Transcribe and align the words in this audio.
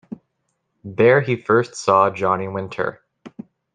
There 0.83 1.21
he 1.21 1.35
first 1.39 1.75
saw 1.75 2.09
Johnny 2.09 2.47
Winter. 2.47 3.03